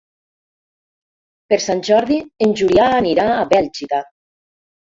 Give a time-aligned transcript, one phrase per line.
[1.53, 4.05] Per Sant Jordi en Julià anirà a Bèlgida.